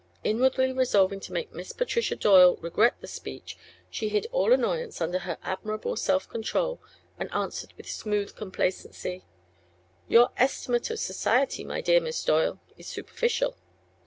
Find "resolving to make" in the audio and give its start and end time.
0.73-1.53